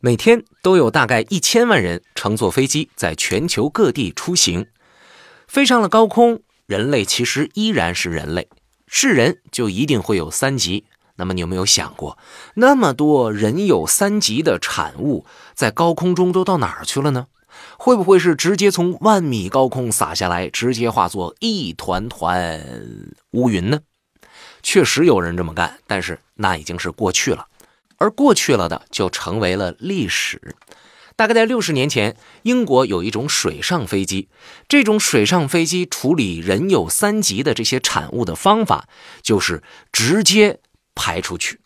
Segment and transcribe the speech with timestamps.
[0.00, 4.68] 每天都有大概一千万人乘坐飞机在全球各地出行。
[5.48, 8.48] 飞上了高空，人类其实依然是人类，
[8.86, 10.84] 是人就一定会有三急。
[11.16, 12.16] 那么你有没有想过，
[12.54, 17.26] 那么多人有三急的产物在高空中都到哪儿去了呢？
[17.76, 22.64] 会不会是直接从万米高空洒下来，直接化作一团团
[23.32, 23.80] 乌云呢？
[24.62, 27.48] 确实有人这么干，但是那已经是过去了。
[27.98, 30.56] 而过去了的就成为了历史。
[31.14, 34.28] 大概在六十年前，英国有一种水上飞机，
[34.68, 38.88] 这种水上飞机处理人有三急的这些产物的方法，
[39.20, 40.60] 就是直接
[40.94, 41.60] 排出去，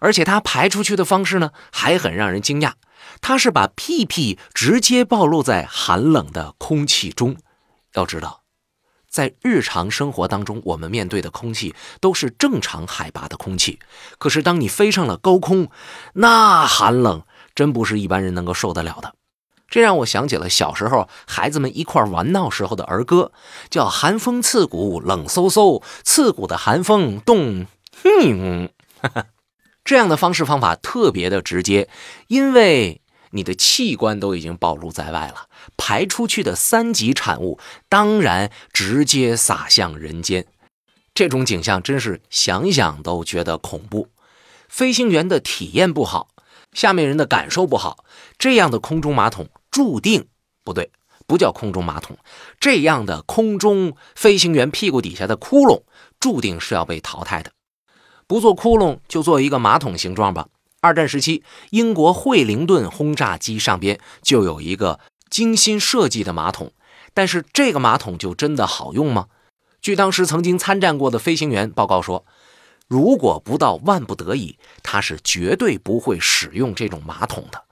[0.00, 2.74] 而且它排出去的方式呢，还很让人惊讶，
[3.20, 7.36] 它是把屁屁直接暴露在寒冷的空气中。
[7.94, 8.41] 要知道。
[9.12, 13.78] 在日常生活当中，我们面对的空气都是正常海拔的空气。
[14.18, 15.68] 可是，当你飞上了高空，
[16.14, 17.22] 那寒冷
[17.54, 19.14] 真不是一般人能够受得了的。
[19.68, 23.32] 这让我想起了小时候孩子们一块玩闹时候的儿歌，
[23.68, 27.66] 叫“寒风刺骨，冷飕飕，刺骨的寒风冻”。
[28.02, 28.70] 哼，
[29.84, 31.90] 这样的方式方法特别的直接，
[32.28, 33.01] 因为。
[33.32, 37.58] 你的器官都已经暴露在外了，排出去的三级产物
[37.88, 40.46] 当然直接洒向人间。
[41.14, 44.08] 这种景象真是想想都觉得恐怖。
[44.68, 46.28] 飞行员的体验不好，
[46.72, 48.04] 下面人的感受不好，
[48.38, 50.28] 这样的空中马桶注定
[50.64, 50.90] 不对，
[51.26, 52.16] 不叫空中马桶，
[52.58, 55.82] 这样的空中飞行员屁股底下的窟窿
[56.18, 57.52] 注定是要被淘汰的。
[58.26, 60.48] 不做窟窿，就做一个马桶形状吧。
[60.82, 64.98] 二战时期，英国惠灵顿轰炸机上边就有一个
[65.30, 66.72] 精心设计的马桶，
[67.14, 69.28] 但是这个马桶就真的好用吗？
[69.80, 72.26] 据当时曾经参战过的飞行员报告说，
[72.88, 77.62] 如果不到万不得已，他是绝对不会使用这种马桶的。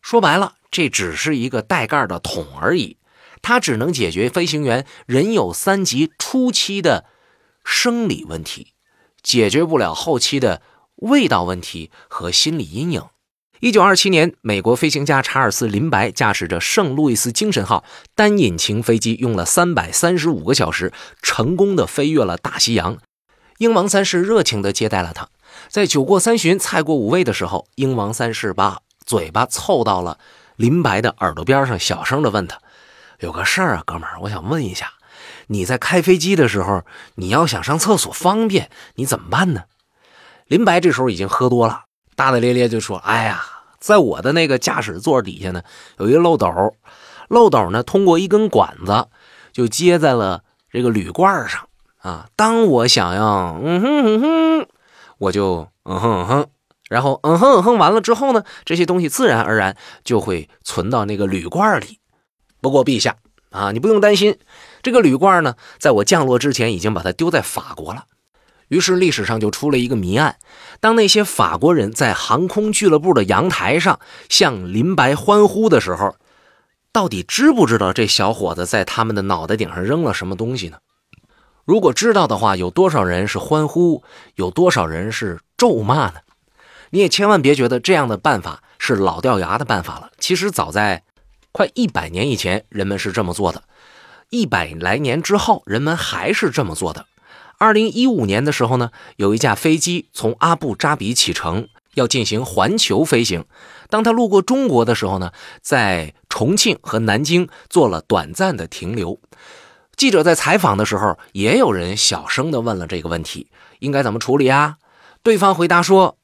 [0.00, 2.96] 说白了，这只是一个带盖的桶而已，
[3.42, 7.04] 它只能解决飞行员人有三级初期的
[7.62, 8.72] 生理问题，
[9.22, 10.62] 解决不了后期的。
[10.96, 13.02] 味道问题和心理阴影。
[13.60, 17.84] 一九二七年，美国飞行家查尔斯·林白驾驶着圣路易斯精神号
[18.14, 20.92] 单引擎飞机，用了三百三十五个小时，
[21.22, 22.98] 成功的飞越了大西洋。
[23.58, 25.28] 英王三世热情的接待了他。
[25.68, 30.18] 在酒过三巡、菜过五味的时候，英王三世把嘴巴凑到了
[30.56, 32.58] 林白的耳朵边上，小声的问他
[33.20, 34.92] ：“有个事儿啊，哥们儿，我想问一下，
[35.46, 36.84] 你在开飞机的时候，
[37.14, 39.62] 你要想上厕所方便，你怎么办呢？”
[40.48, 41.82] 林白这时候已经喝多了，
[42.14, 43.42] 大大咧咧就说：“哎呀，
[43.80, 45.62] 在我的那个驾驶座底下呢，
[45.98, 46.48] 有一个漏斗，
[47.28, 49.08] 漏斗呢通过一根管子
[49.52, 51.68] 就接在了这个铝罐上
[51.98, 52.28] 啊。
[52.36, 54.68] 当我想要嗯哼嗯哼，
[55.18, 56.46] 我就嗯哼嗯哼，
[56.88, 61.98] 然后嗯哼嗯哼完了之后呢，这些东西自然而然就会存到那个铝罐里。
[62.60, 63.16] 不过陛下
[63.50, 64.38] 啊，你不用担心，
[64.80, 68.04] 这个铝罐呢，在我降落之前已经把它丢在法国了。”
[68.68, 70.36] 于是历史上就出了一个谜案：
[70.80, 76.16] 当那些法国人在航空俱乐部的阳台上向林白欢呼的时候，
[76.92, 80.78] 到底知不知道这小伙子在他们的脑袋顶上扔了什么东西呢？
[81.64, 84.02] 如果知道的话，有多少人是欢呼，
[84.36, 86.20] 有多少人是咒骂呢？
[86.90, 90.10] 你也千万别觉得这样的办法是老掉牙的办法了。
[90.18, 91.02] 其实早在
[91.50, 93.62] 快一百年以前，人们是这么做的；
[94.30, 97.06] 一百来年之后，人们还是这么做的。
[97.58, 103.44] 二零一五年的时候呢，有一架飞机从阿布扎比启程，要进行环球飞行。
[103.88, 109.18] 当他路过中国的时候呢，在重庆和南京做了短暂的停留。
[109.96, 114.76] 记者在采访的时候，也有人小声的问了这个问题：应该怎么处理啊？
[115.22, 116.18] 对方回答说。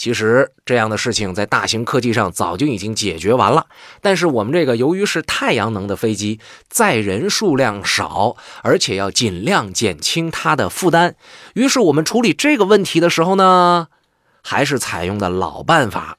[0.00, 3.66] 其实这样的事情在大型科技上早就已经解决完了，
[4.00, 6.40] 但是我们这个由于是太阳能的飞机，
[6.70, 11.16] 载人数量少，而且要尽量减轻它的负担，
[11.52, 13.88] 于是我们处理这个问题的时候呢，
[14.42, 16.16] 还是采用的老办法。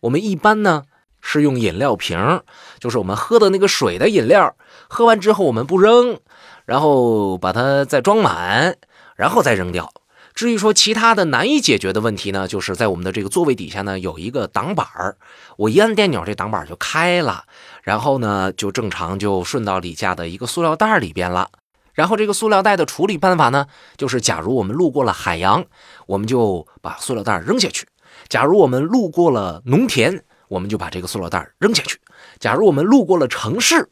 [0.00, 0.84] 我们一般呢
[1.20, 2.40] 是用饮料瓶，
[2.78, 4.56] 就是我们喝的那个水的饮料，
[4.88, 6.18] 喝完之后我们不扔，
[6.64, 8.78] 然后把它再装满，
[9.14, 9.92] 然后再扔掉。
[10.34, 15.16] 至于说其他的难以解决的问题呢，就是在我们的这个座位底下呢有一个挡板儿，
[15.56, 17.44] 我一按电钮，这挡板就开了，
[17.82, 21.50] 然后呢就正常就顺到底下的一个塑料袋里边了。
[21.92, 23.66] 然后这个塑料袋的处理办法呢，
[23.98, 25.64] 就是假如我们路过了海洋，
[26.06, 27.84] 我们就把塑料袋扔下去；
[28.28, 31.96] 假如我们路过了农田，我们就把这个塑料袋扔下去；
[32.38, 33.90] 假如我们路过了城市，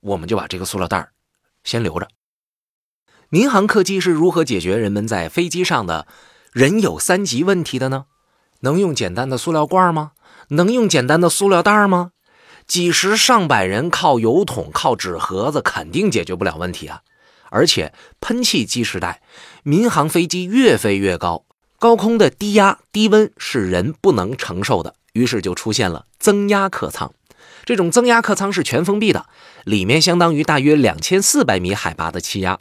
[0.00, 1.08] 我们就把这个塑料袋
[1.62, 2.08] 先留着。
[3.34, 6.06] 民航客机是如何解决人们在飞机上的
[6.52, 8.04] 人有三急问题的呢？
[8.60, 10.12] 能用简单的塑料罐吗？
[10.50, 12.12] 能用简单的塑料袋吗？
[12.68, 17.00] 几十上百人靠油桶、靠纸盒子，肯定解决不了问题啊！
[17.50, 19.20] 而且喷气机时代，
[19.64, 21.44] 民航飞机越飞越高，
[21.80, 27.12] 高空的低压、低温是人不能承受的，于是就出现了增压客舱。
[27.64, 29.26] 这种增压客舱是全封闭的，
[29.64, 32.60] 里面相当于大约两千四百米海拔的气压，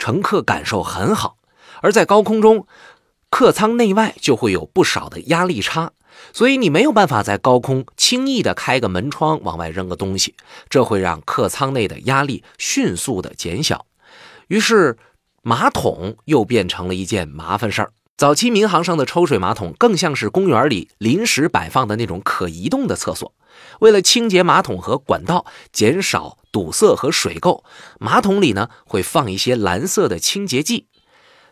[0.00, 1.36] 乘客感受很好。
[1.80, 2.66] 而在高空中，
[3.30, 5.92] 客舱内外就会有不少的压力差。
[6.32, 10.34] 所以你没有办法在高空轻易的开个门窗往外扔个东西，
[10.68, 13.86] 这会让客舱内的压力迅速的减小。
[14.48, 14.98] 于是
[15.42, 17.92] 马桶又变成了一件麻烦事儿。
[18.16, 23.32] 早期民航上的抽水马桶更像是公园里临时摆放的那种可移动的厕所。
[23.78, 27.62] 为了清洁马桶和管道，减少堵塞和水垢，
[27.98, 30.86] 马桶里呢会放一些蓝色的清洁剂。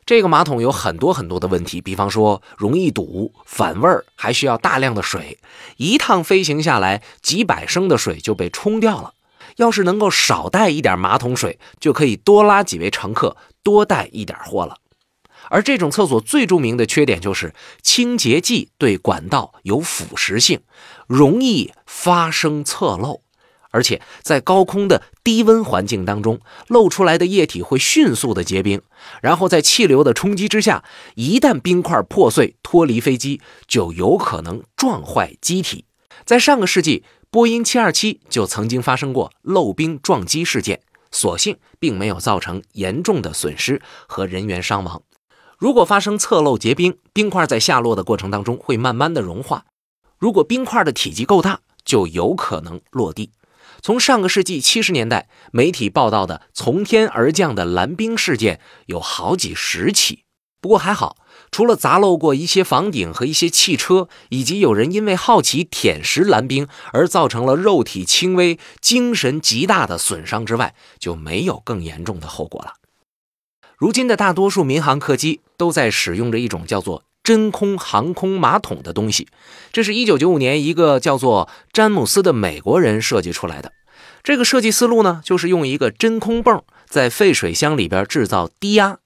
[0.07, 5.39] 这个马桶有很多很多的问题，比方说容易堵、反味儿，还需要大量的水。
[5.77, 9.13] 一趟飞行下来，几百升的水就被冲掉了。
[9.57, 14.79] 要是能够少带一点马桶水，就可以多拉几位乘客，多带一点货了。
[15.51, 20.61] 而这种厕所最著名的缺点就是清洁剂对管道有腐蚀性，
[21.07, 23.23] 容易发生侧漏。
[23.71, 28.81] 而且在高空的低温环境当中，漏出来的液体会迅速的结冰，
[29.21, 30.85] 然后在气流的冲击之下，
[31.15, 35.85] 一旦冰块破碎脱离飞机，就有可能撞坏机体。
[36.25, 40.81] 在上个世纪，波音727就曾经发生过漏冰撞击事件，
[41.11, 45.03] 所幸并没有造成严重的损失和人员伤亡。
[45.59, 49.65] 如果发生侧漏结冰，冰块在下落的过程当中会慢慢的融化，
[50.19, 53.31] 如果冰块的体积够大，就有可能落地。
[53.81, 60.25] 从上个世纪七十年代，媒体报道的从天而降的蓝冰事件有好几十起。
[60.61, 61.17] 不过还好，
[61.53, 72.75] 除了砸漏过一些房顶和一些汽车，以及有人因为好奇舔食蓝冰而造成了肉体轻微、精神极大的损伤之外，就没有更严重的后果了。
[73.77, 79.29] 如今的大多数民航客机都在使用着一种叫做真空航空马桶的东西，
[79.71, 83.71] 这是一九九五年一个叫做詹姆斯的美国人设计出来的。
[84.23, 88.97] 这个设计思路呢，就是用一个真空泵在废水箱里边制造低压。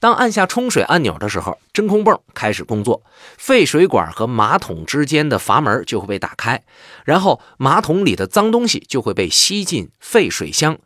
[0.00, 3.02] 当按下冲水按钮的时候，真空泵开始工作，
[3.38, 6.62] 废水管和马桶之间的阀门就会被打开，
[7.06, 10.76] 然后马桶里的脏东西就会被吸进废水箱。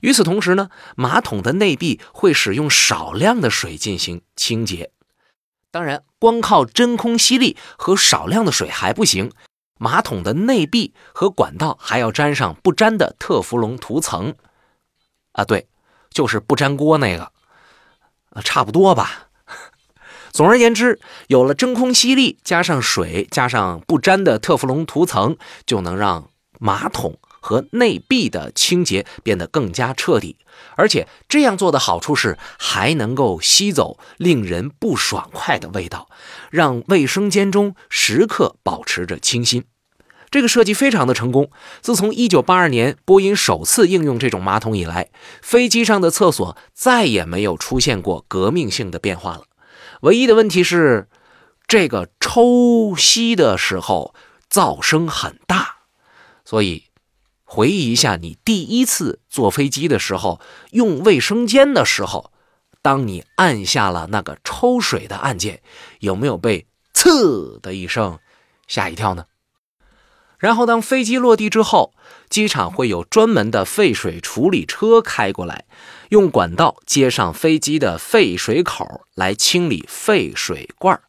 [0.00, 4.90] 与此同时呢，马桶的内壁会使用少量的水进行清洁。
[5.70, 9.30] 当然，光靠真空吸力和少量的水还不行。
[9.78, 14.34] 马桶的内壁和管道还要沾上不粘的特氟龙涂层，
[15.32, 15.68] 啊，对，
[16.10, 17.32] 就是不粘锅那个，
[18.42, 19.28] 差不多吧。
[20.32, 26.28] 总而言之，有了真空吸力，加上水，加上不粘的特氟龙涂层，就能让
[26.58, 30.36] 马桶和内壁的清洁变得更加彻底。
[30.76, 36.08] 而且这样做的好处是，还能够吸走令人不爽快的味道，
[36.50, 39.64] 让卫生间中时刻保持着清新。
[40.30, 41.50] 这个设计非常的成功。
[41.80, 45.10] 自从1982年波音首次应用这种马桶以来，
[45.42, 49.42] 飞机上的厕所再也没有出现过革命性的变化了。
[50.02, 51.08] 唯一的问题是，
[51.66, 54.14] 这个抽吸的时候
[54.48, 55.78] 噪声很大。
[56.44, 56.84] 所以，
[57.52, 60.40] 回忆一下你第一次坐飞机的时候，
[60.70, 62.30] 用卫生间的时候，
[62.80, 65.60] 当你按下了那个抽水的按键，
[65.98, 68.20] 有没有被“呲”的一声
[68.68, 69.24] 吓一跳呢？
[70.38, 71.92] 然后，当飞机落地之后，
[72.28, 75.64] 机场会有专门的废水处理车开过来，
[76.10, 81.02] 用管道接上飞机的废水口来清理废水罐。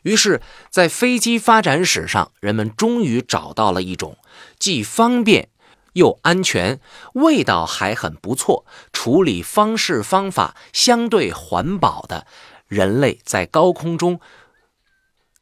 [0.00, 4.16] 于是，在飞机发展史上，人们终于找到了一种
[4.58, 5.50] 既方便
[5.98, 6.80] 又安全、
[7.12, 12.26] 味道还很不错、处理方式方法相对环保的
[12.66, 14.18] 人类在高空中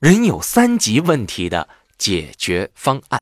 [0.01, 1.69] 仍有三级问题的。
[1.99, 3.07] 解决方案。